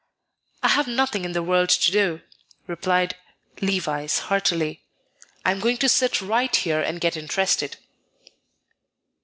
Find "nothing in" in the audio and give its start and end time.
0.87-1.33